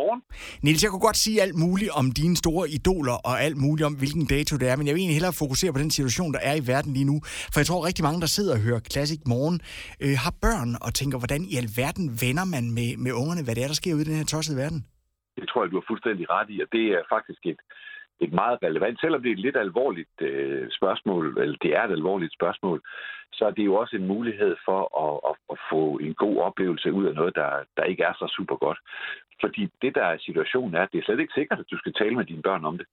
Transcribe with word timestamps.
morgen. 0.00 0.20
Niels, 0.64 0.82
jeg 0.84 0.90
kunne 0.90 1.06
godt 1.08 1.20
sige 1.24 1.36
alt 1.44 1.56
muligt 1.64 1.90
om 2.00 2.06
dine 2.20 2.36
store 2.42 2.64
idoler 2.76 3.16
og 3.28 3.34
alt 3.46 3.58
muligt 3.64 3.86
om, 3.88 3.94
hvilken 4.02 4.26
dato 4.34 4.52
det 4.60 4.66
er, 4.70 4.76
men 4.76 4.86
jeg 4.86 4.94
vil 4.94 5.00
egentlig 5.00 5.18
hellere 5.18 5.40
fokusere 5.44 5.72
på 5.72 5.80
den 5.84 5.90
situation, 5.98 6.30
der 6.36 6.42
er 6.50 6.54
i 6.60 6.66
verden 6.72 6.92
lige 6.98 7.08
nu. 7.12 7.16
For 7.52 7.58
jeg 7.60 7.68
tror 7.68 7.86
rigtig 7.88 8.04
mange, 8.06 8.20
der 8.24 8.30
sidder 8.36 8.52
og 8.56 8.62
hører 8.66 8.80
Classic 8.92 9.20
Morgen, 9.32 9.56
øh, 10.04 10.16
har 10.24 10.34
børn 10.44 10.70
og 10.86 10.90
tænker, 11.00 11.16
hvordan 11.22 11.42
i 11.52 11.54
alverden 11.62 12.06
vender 12.24 12.46
man 12.54 12.64
med, 12.78 12.90
med 13.04 13.12
ungerne, 13.20 13.42
hvad 13.44 13.54
det 13.54 13.62
er, 13.62 13.70
der 13.72 13.80
sker 13.80 13.94
ude 13.96 14.04
i 14.04 14.10
den 14.10 14.20
her 14.20 14.28
tossede 14.34 14.56
verden? 14.62 14.80
Det 15.38 15.46
tror 15.48 15.60
jeg, 15.62 15.70
du 15.70 15.78
har 15.80 15.90
fuldstændig 15.92 16.24
ret 16.36 16.48
i, 16.54 16.56
og 16.64 16.68
det 16.76 16.84
er 16.96 17.02
faktisk 17.14 17.42
et, 17.52 17.60
et 18.24 18.32
meget 18.42 18.58
relevant, 18.66 18.96
selvom 19.00 19.20
det 19.22 19.30
er 19.30 19.36
et 19.38 19.46
lidt 19.46 19.58
alvorligt 19.66 20.16
øh, 20.30 20.64
spørgsmål, 20.78 21.22
eller 21.42 21.56
det 21.64 21.70
er 21.78 21.82
et 21.84 21.96
alvorligt 21.98 22.34
spørgsmål, 22.38 22.78
så 23.36 23.42
er 23.48 23.50
det 23.50 23.64
jo 23.64 23.74
også 23.74 23.94
en 23.96 24.06
mulighed 24.14 24.54
for 24.66 24.80
at, 25.04 25.14
at, 25.28 25.36
at 25.52 25.58
få 25.80 25.86
en 26.06 26.14
god 26.24 26.36
oplevelse 26.48 26.92
ud 26.98 27.04
af 27.10 27.14
noget, 27.14 27.34
der, 27.40 27.50
der 27.76 27.84
ikke 27.92 28.02
er 28.10 28.14
så 28.20 28.26
super 28.36 28.56
godt. 28.56 28.78
Fordi 29.42 29.62
det, 29.82 29.92
der 29.98 30.04
er 30.12 30.24
situationen, 30.26 30.74
er, 30.74 30.82
at 30.82 30.92
det 30.92 30.98
er 30.98 31.06
slet 31.06 31.20
ikke 31.20 31.38
sikkert, 31.38 31.60
at 31.60 31.70
du 31.70 31.78
skal 31.78 31.92
tale 31.92 32.14
med 32.16 32.24
dine 32.24 32.46
børn 32.48 32.64
om 32.70 32.78
det. 32.78 32.86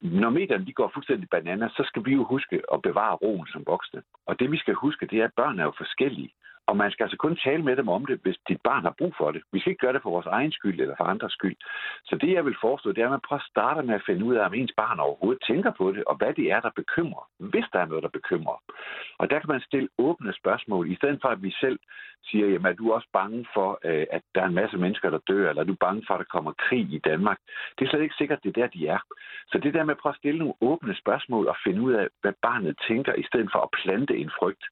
Når 0.00 0.30
medierne 0.30 0.66
de 0.66 0.72
går 0.72 0.90
fuldstændig 0.94 1.28
banana, 1.36 1.68
så 1.68 1.82
skal 1.86 2.02
vi 2.06 2.12
jo 2.18 2.24
huske 2.24 2.56
at 2.74 2.82
bevare 2.82 3.14
roen 3.22 3.46
som 3.52 3.62
voksne. 3.66 4.02
Og 4.28 4.38
det 4.40 4.48
vi 4.52 4.58
skal 4.62 4.74
huske, 4.74 5.06
det 5.06 5.18
er, 5.18 5.24
at 5.24 5.38
børn 5.40 5.58
er 5.60 5.64
jo 5.64 5.74
forskellige. 5.82 6.30
Og 6.66 6.76
man 6.76 6.90
skal 6.90 7.04
altså 7.04 7.16
kun 7.16 7.36
tale 7.44 7.62
med 7.62 7.76
dem 7.76 7.88
om 7.88 8.06
det, 8.06 8.20
hvis 8.22 8.38
dit 8.48 8.60
barn 8.64 8.82
har 8.82 8.94
brug 8.98 9.14
for 9.18 9.30
det. 9.30 9.42
Vi 9.52 9.60
skal 9.60 9.70
ikke 9.70 9.84
gøre 9.86 9.92
det 9.92 10.02
for 10.02 10.10
vores 10.10 10.26
egen 10.26 10.52
skyld 10.52 10.80
eller 10.80 10.94
for 10.96 11.04
andres 11.04 11.32
skyld. 11.32 11.56
Så 12.04 12.16
det, 12.16 12.32
jeg 12.32 12.44
vil 12.44 12.56
foreslå, 12.60 12.92
det 12.92 13.00
er, 13.00 13.04
at 13.04 13.10
man 13.10 13.26
prøver 13.28 13.40
at 13.40 13.50
starte 13.50 13.82
med 13.82 13.94
at 13.94 14.06
finde 14.06 14.24
ud 14.24 14.34
af, 14.34 14.46
om 14.46 14.54
ens 14.54 14.72
barn 14.76 15.00
overhovedet 15.00 15.42
tænker 15.46 15.72
på 15.78 15.92
det, 15.92 16.04
og 16.04 16.16
hvad 16.16 16.32
det 16.34 16.46
er, 16.52 16.60
der 16.60 16.70
bekymrer, 16.76 17.24
hvis 17.38 17.64
der 17.72 17.78
er 17.78 17.86
noget, 17.86 18.02
der 18.02 18.08
bekymrer. 18.08 18.62
Og 19.18 19.30
der 19.30 19.38
kan 19.38 19.48
man 19.48 19.60
stille 19.60 19.88
åbne 19.98 20.32
spørgsmål, 20.32 20.90
i 20.90 20.96
stedet 20.96 21.18
for 21.22 21.28
at 21.28 21.42
vi 21.42 21.50
selv 21.60 21.78
siger, 22.24 22.46
jamen 22.46 22.72
er 22.72 22.76
du 22.76 22.92
også 22.92 23.08
bange 23.12 23.46
for, 23.54 23.80
øh, 23.84 24.06
at 24.10 24.22
der 24.34 24.42
er 24.42 24.46
en 24.46 24.60
masse 24.62 24.76
mennesker, 24.76 25.10
der 25.10 25.18
dør, 25.28 25.48
eller 25.48 25.62
er 25.62 25.66
du 25.66 25.76
bange 25.80 26.02
for, 26.06 26.14
at 26.14 26.18
der 26.18 26.34
kommer 26.36 26.52
krig 26.52 26.86
i 26.92 26.98
Danmark? 26.98 27.38
Det 27.78 27.84
er 27.84 27.90
slet 27.90 28.02
ikke 28.02 28.14
sikkert, 28.18 28.42
det 28.42 28.48
er 28.48 28.60
der, 28.60 28.66
de 28.66 28.86
er. 28.86 28.98
Så 29.50 29.58
det 29.58 29.74
der 29.74 29.84
med 29.84 29.94
at 29.94 29.98
prøve 29.98 30.10
at 30.10 30.16
stille 30.22 30.38
nogle 30.38 30.54
åbne 30.60 30.94
spørgsmål 30.94 31.48
og 31.48 31.56
finde 31.64 31.82
ud 31.82 31.92
af, 31.92 32.08
hvad 32.20 32.32
barnet 32.42 32.78
tænker, 32.88 33.12
i 33.14 33.22
stedet 33.22 33.48
for 33.52 33.60
at 33.60 33.74
plante 33.82 34.16
en 34.16 34.30
frygt. 34.38 34.64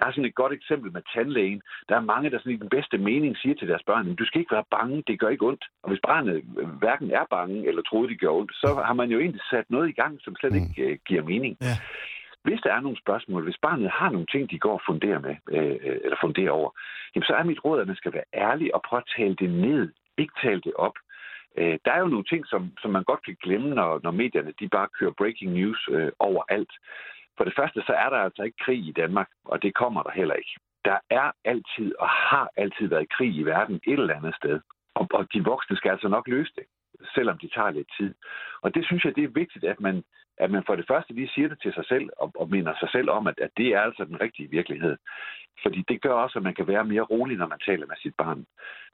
Jeg 0.00 0.06
har 0.06 0.12
sådan 0.12 0.30
et 0.30 0.40
godt 0.42 0.52
eksempel 0.52 0.92
med 0.92 1.02
tandlægen. 1.14 1.62
Der 1.88 1.96
er 1.96 2.10
mange, 2.12 2.30
der 2.30 2.38
sådan 2.38 2.52
i 2.52 2.64
den 2.64 2.68
bedste 2.68 2.98
mening 2.98 3.36
siger 3.36 3.54
til 3.54 3.68
deres 3.68 3.82
børn, 3.86 4.14
du 4.14 4.24
skal 4.24 4.40
ikke 4.40 4.54
være 4.54 4.70
bange, 4.70 5.02
det 5.06 5.20
gør 5.20 5.28
ikke 5.28 5.46
ondt. 5.46 5.64
Og 5.82 5.88
hvis 5.90 6.00
barnet 6.06 6.42
hverken 6.82 7.10
er 7.10 7.24
bange 7.30 7.68
eller 7.68 7.82
troede, 7.82 8.08
det 8.08 8.20
gør 8.20 8.38
ondt, 8.40 8.52
så 8.54 8.82
har 8.86 8.92
man 8.92 9.10
jo 9.10 9.18
egentlig 9.18 9.42
sat 9.50 9.66
noget 9.70 9.88
i 9.88 9.92
gang, 9.92 10.20
som 10.24 10.36
slet 10.36 10.54
ikke 10.54 10.92
uh, 10.92 10.98
giver 11.06 11.22
mening. 11.22 11.56
Ja. 11.60 11.76
Hvis 12.44 12.60
der 12.64 12.72
er 12.72 12.80
nogle 12.80 12.98
spørgsmål, 12.98 13.44
hvis 13.44 13.62
barnet 13.62 13.90
har 13.90 14.10
nogle 14.10 14.26
ting, 14.26 14.50
de 14.50 14.58
går 14.58 14.72
og 14.72 14.86
funderer 14.86 15.20
med, 15.26 15.36
øh, 15.56 15.76
eller 16.04 16.18
funderer 16.20 16.50
over, 16.50 16.70
jamen, 17.14 17.26
så 17.26 17.32
er 17.32 17.44
mit 17.44 17.64
råd, 17.64 17.80
at 17.80 17.86
man 17.86 17.96
skal 17.96 18.12
være 18.12 18.30
ærlig 18.34 18.74
og 18.74 18.82
prøve 18.88 19.02
at 19.02 19.12
tale 19.16 19.34
det 19.34 19.50
ned, 19.50 19.92
ikke 20.18 20.34
tale 20.42 20.60
det 20.60 20.74
op. 20.74 20.96
Øh, 21.58 21.78
der 21.84 21.92
er 21.92 22.00
jo 22.00 22.06
nogle 22.14 22.24
ting, 22.24 22.46
som, 22.46 22.72
som 22.82 22.90
man 22.90 23.04
godt 23.04 23.24
kan 23.24 23.36
glemme, 23.42 23.74
når, 23.74 24.00
når 24.02 24.10
medierne 24.10 24.52
de 24.60 24.68
bare 24.68 24.88
kører 24.98 25.18
breaking 25.18 25.52
news 25.52 25.88
øh, 25.92 26.12
overalt. 26.18 26.72
For 27.36 27.44
det 27.44 27.54
første, 27.56 27.82
så 27.82 27.92
er 27.92 28.08
der 28.10 28.16
altså 28.16 28.42
ikke 28.42 28.64
krig 28.64 28.88
i 28.88 28.92
Danmark, 28.92 29.28
og 29.44 29.62
det 29.62 29.74
kommer 29.74 30.02
der 30.02 30.10
heller 30.10 30.34
ikke. 30.34 30.54
Der 30.84 30.98
er 31.10 31.32
altid 31.44 31.94
og 31.98 32.08
har 32.08 32.50
altid 32.56 32.86
været 32.86 33.12
krig 33.16 33.34
i 33.36 33.42
verden 33.42 33.80
et 33.86 34.00
eller 34.00 34.16
andet 34.16 34.34
sted. 34.34 34.60
Og, 34.94 35.06
og 35.12 35.26
de 35.32 35.44
voksne 35.44 35.76
skal 35.76 35.90
altså 35.90 36.08
nok 36.08 36.28
løse 36.28 36.52
det, 36.56 36.64
selvom 37.14 37.38
det 37.38 37.52
tager 37.54 37.70
lidt 37.70 37.90
tid. 37.98 38.14
Og 38.62 38.74
det 38.74 38.86
synes 38.86 39.04
jeg, 39.04 39.16
det 39.16 39.24
er 39.24 39.38
vigtigt, 39.42 39.64
at 39.64 39.80
man, 39.80 40.04
at 40.38 40.50
man 40.50 40.62
for 40.66 40.76
det 40.76 40.86
første 40.88 41.12
lige 41.14 41.30
siger 41.34 41.48
det 41.48 41.60
til 41.62 41.72
sig 41.72 41.84
selv, 41.86 42.08
og, 42.16 42.32
og 42.34 42.50
minder 42.50 42.74
sig 42.80 42.88
selv 42.92 43.10
om, 43.10 43.26
at, 43.26 43.38
at 43.38 43.50
det 43.56 43.68
er 43.68 43.80
altså 43.80 44.04
den 44.04 44.20
rigtige 44.20 44.50
virkelighed. 44.50 44.96
Fordi 45.62 45.84
det 45.88 46.02
gør 46.02 46.12
også, 46.12 46.38
at 46.38 46.42
man 46.42 46.54
kan 46.54 46.66
være 46.66 46.84
mere 46.84 47.02
rolig, 47.02 47.36
når 47.36 47.46
man 47.46 47.58
taler 47.66 47.86
med 47.86 47.96
sit 48.02 48.14
barn. 48.14 48.46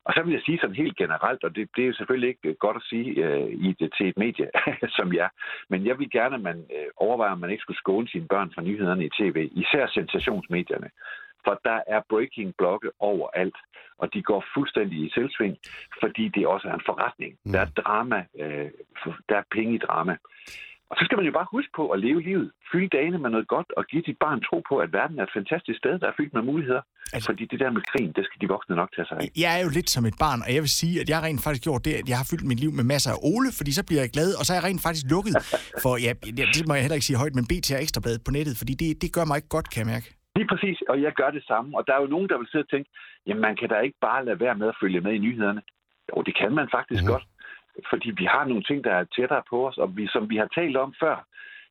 Og 0.06 0.12
så 0.14 0.22
vil 0.22 0.32
jeg 0.32 0.42
sige 0.44 0.58
sådan 0.58 0.76
helt 0.76 0.96
generelt, 0.96 1.44
og 1.44 1.56
det, 1.56 1.68
det 1.76 1.82
er 1.82 1.86
jo 1.86 1.92
selvfølgelig 1.92 2.28
ikke 2.28 2.54
godt 2.54 2.76
at 2.76 2.82
sige 2.82 3.08
øh, 3.24 3.48
i 3.66 3.76
det, 3.80 3.92
til 3.96 4.08
et 4.08 4.16
medie 4.16 4.50
som 4.98 5.12
jeg, 5.14 5.28
men 5.70 5.86
jeg 5.86 5.98
vil 5.98 6.10
gerne, 6.10 6.34
at 6.34 6.42
man 6.42 6.58
øh, 6.76 6.86
overvejer, 6.96 7.32
om 7.32 7.38
man 7.38 7.50
ikke 7.50 7.62
skulle 7.62 7.84
skåne 7.84 8.08
sine 8.08 8.28
børn 8.28 8.52
fra 8.54 8.62
nyhederne 8.62 9.04
i 9.04 9.10
tv, 9.18 9.48
især 9.52 9.86
sensationsmedierne. 9.86 10.90
For 11.44 11.60
der 11.64 11.80
er 11.86 12.00
breaking 12.08 12.54
blogge 12.58 12.90
overalt, 12.98 13.56
og 13.98 14.14
de 14.14 14.22
går 14.22 14.44
fuldstændig 14.54 14.98
i 14.98 15.10
selvsving, 15.14 15.56
fordi 16.02 16.28
det 16.28 16.46
også 16.46 16.68
er 16.68 16.74
en 16.74 16.86
forretning. 16.86 17.38
Mm. 17.44 17.52
Der 17.52 17.60
er 17.60 17.70
drama, 17.82 18.24
øh, 18.40 18.70
der 19.28 19.36
er 19.36 19.42
penge 19.50 19.74
i 19.74 19.78
drama. 19.78 20.16
Og 20.90 20.94
så 20.98 21.02
skal 21.04 21.16
man 21.18 21.26
jo 21.30 21.34
bare 21.38 21.48
huske 21.56 21.72
på 21.78 21.84
at 21.94 21.98
leve 22.06 22.20
livet. 22.28 22.48
Fylde 22.72 22.90
dagene 22.96 23.18
med 23.24 23.30
noget 23.34 23.48
godt 23.54 23.68
og 23.78 23.82
give 23.90 24.02
dit 24.08 24.18
barn 24.24 24.40
tro 24.48 24.58
på, 24.68 24.74
at 24.84 24.92
verden 24.98 25.18
er 25.18 25.24
et 25.28 25.34
fantastisk 25.38 25.78
sted, 25.82 25.94
der 26.00 26.06
er 26.08 26.14
fyldt 26.18 26.34
med 26.36 26.42
muligheder. 26.50 26.82
Altså, 27.14 27.26
Fordi 27.30 27.44
det 27.52 27.58
der 27.62 27.70
med 27.76 27.82
krigen, 27.90 28.12
det 28.16 28.24
skal 28.26 28.38
de 28.42 28.48
voksne 28.54 28.74
nok 28.80 28.90
tage 28.96 29.06
sig 29.08 29.16
af. 29.20 29.28
Jeg 29.44 29.50
er 29.56 29.62
jo 29.66 29.70
lidt 29.78 29.90
som 29.94 30.04
et 30.10 30.16
barn, 30.24 30.40
og 30.46 30.50
jeg 30.54 30.62
vil 30.66 30.72
sige, 30.80 30.94
at 31.00 31.06
jeg 31.08 31.16
har 31.18 31.24
rent 31.28 31.42
faktisk 31.44 31.64
gjort 31.68 31.82
det, 31.86 31.94
at 32.00 32.06
jeg 32.10 32.16
har 32.20 32.26
fyldt 32.30 32.46
mit 32.50 32.60
liv 32.64 32.72
med 32.78 32.84
masser 32.94 33.10
af 33.14 33.18
Ole, 33.32 33.48
fordi 33.58 33.70
så 33.78 33.82
bliver 33.88 34.02
jeg 34.04 34.10
glad, 34.16 34.30
og 34.38 34.42
så 34.44 34.50
er 34.52 34.56
jeg 34.58 34.66
rent 34.68 34.82
faktisk 34.86 35.06
lukket 35.14 35.34
for, 35.84 35.92
ja, 36.06 36.12
det 36.56 36.62
må 36.66 36.72
jeg 36.74 36.82
heller 36.84 36.98
ikke 36.98 37.10
sige 37.10 37.22
højt, 37.22 37.34
men 37.38 37.46
BT 37.50 37.68
og 37.76 37.82
Ekstrabladet 37.84 38.22
på 38.26 38.30
nettet, 38.36 38.54
fordi 38.60 38.72
det, 38.82 38.88
det 39.02 39.10
gør 39.16 39.24
mig 39.28 39.36
ikke 39.40 39.52
godt, 39.56 39.68
kan 39.72 39.80
jeg 39.82 39.90
mærke. 39.94 40.08
Lige 40.38 40.48
præcis, 40.52 40.78
og 40.90 40.96
jeg 41.04 41.12
gør 41.20 41.30
det 41.36 41.44
samme. 41.50 41.68
Og 41.78 41.82
der 41.86 41.92
er 41.94 42.00
jo 42.04 42.12
nogen, 42.14 42.28
der 42.30 42.38
vil 42.38 42.48
sidde 42.50 42.64
og 42.66 42.70
tænke, 42.70 42.88
jamen 43.26 43.42
man 43.48 43.56
kan 43.60 43.68
da 43.72 43.76
ikke 43.86 43.98
bare 44.08 44.24
lade 44.28 44.40
være 44.44 44.56
med 44.60 44.68
at 44.72 44.78
følge 44.82 45.00
med 45.06 45.12
i 45.18 45.24
nyhederne. 45.26 45.62
Jo, 46.10 46.16
det 46.28 46.34
kan 46.40 46.52
man 46.58 46.68
faktisk 46.76 47.02
mm. 47.02 47.10
godt. 47.12 47.24
Fordi 47.90 48.10
vi 48.20 48.24
har 48.24 48.44
nogle 48.44 48.62
ting, 48.62 48.84
der 48.84 48.94
er 48.94 49.04
tættere 49.16 49.42
på 49.50 49.68
os, 49.68 49.78
og 49.78 49.96
vi, 49.96 50.06
som 50.14 50.30
vi 50.30 50.36
har 50.36 50.48
talt 50.58 50.76
om 50.76 50.94
før, 51.02 51.16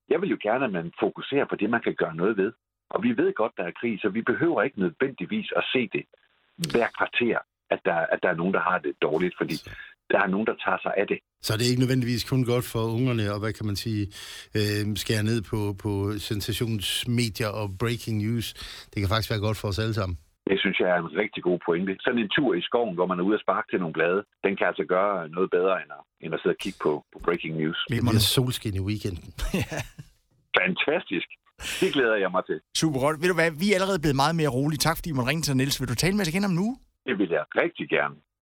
jeg 0.09 0.21
vil 0.21 0.29
jo 0.29 0.37
gerne, 0.41 0.65
at 0.65 0.71
man 0.71 0.91
fokuserer 0.99 1.45
på 1.49 1.55
det, 1.55 1.69
man 1.69 1.81
kan 1.81 1.95
gøre 1.95 2.15
noget 2.15 2.37
ved. 2.37 2.51
Og 2.89 3.03
vi 3.03 3.09
ved 3.17 3.33
godt, 3.33 3.53
der 3.57 3.63
er 3.63 3.77
krig, 3.79 3.99
så 4.01 4.09
vi 4.09 4.21
behøver 4.21 4.61
ikke 4.63 4.79
nødvendigvis 4.79 5.49
at 5.55 5.63
se 5.73 5.89
det 5.95 6.05
hver 6.57 6.87
kvarter, 6.97 7.37
at 7.69 7.79
der, 7.85 7.95
at 7.95 8.19
der 8.23 8.29
er 8.29 8.35
nogen, 8.35 8.53
der 8.53 8.59
har 8.59 8.79
det 8.79 8.93
dårligt, 9.01 9.35
fordi 9.37 9.55
der 10.11 10.19
er 10.19 10.27
nogen, 10.27 10.47
der 10.47 10.55
tager 10.65 10.77
sig 10.81 10.93
af 10.97 11.07
det. 11.07 11.19
Så 11.41 11.53
det 11.53 11.63
er 11.65 11.69
ikke 11.69 11.85
nødvendigvis 11.85 12.23
kun 12.23 12.43
godt 12.45 12.65
for 12.65 12.83
ungerne, 12.97 13.33
og 13.33 13.39
hvad 13.39 13.53
kan 13.53 13.65
man 13.65 13.75
sige, 13.75 14.03
øh, 14.57 14.83
skære 14.95 15.23
ned 15.23 15.41
på, 15.41 15.75
på 15.83 15.91
sensationsmedier 16.17 17.47
og 17.47 17.69
breaking 17.79 18.17
news. 18.23 18.53
Det 18.91 18.97
kan 19.01 19.09
faktisk 19.09 19.29
være 19.29 19.39
godt 19.39 19.57
for 19.57 19.67
os 19.67 19.79
alle 19.79 19.93
sammen. 19.93 20.17
Det 20.49 20.57
synes 20.59 20.77
jeg 20.79 20.89
er 20.93 20.99
en 21.03 21.11
rigtig 21.23 21.41
god 21.43 21.59
pointe. 21.65 21.91
Sådan 21.99 22.19
en 22.23 22.31
tur 22.37 22.51
i 22.59 22.61
skoven, 22.61 22.95
hvor 22.95 23.07
man 23.11 23.19
er 23.19 23.23
ude 23.27 23.37
og 23.39 23.43
sparke 23.45 23.67
til 23.71 23.79
nogle 23.79 23.93
blade, 23.97 24.19
den 24.45 24.53
kan 24.57 24.67
altså 24.71 24.83
gøre 24.93 25.29
noget 25.29 25.49
bedre, 25.57 25.75
end 25.83 25.91
at, 25.97 26.03
end 26.23 26.33
at 26.35 26.39
sidde 26.41 26.55
og 26.57 26.61
kigge 26.63 26.79
på, 26.85 26.91
på 27.13 27.17
breaking 27.25 27.53
news. 27.61 27.79
Det 27.89 28.01
bliver 28.01 28.25
solskin 28.35 28.75
i 28.81 28.83
weekenden. 28.89 29.29
Fantastisk. 30.61 31.27
Det 31.81 31.89
glæder 31.95 32.15
jeg 32.23 32.31
mig 32.35 32.43
til. 32.49 32.57
Super 32.81 32.99
godt. 33.05 33.15
Ved 33.21 33.27
du 33.31 33.37
hvad, 33.41 33.51
vi 33.61 33.67
er 33.71 33.75
allerede 33.79 33.99
blevet 34.03 34.17
meget 34.23 34.35
mere 34.39 34.51
rolige. 34.57 34.81
Tak 34.87 34.95
fordi 34.97 35.09
du 35.09 35.15
måtte 35.15 35.29
ringe 35.31 35.43
til 35.43 35.57
Niels. 35.57 35.81
Vil 35.81 35.89
du 35.93 35.95
tale 35.95 36.13
med 36.15 36.23
os 36.25 36.31
igen 36.33 36.45
om 36.49 36.55
nu? 36.61 36.67
Det 37.07 37.15
vil 37.19 37.29
jeg 37.37 37.43
rigtig 37.63 37.85
gerne. 37.95 38.15